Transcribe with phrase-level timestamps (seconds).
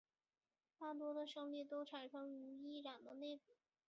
[0.79, 3.43] 大多的升力都产生于翼展的内部。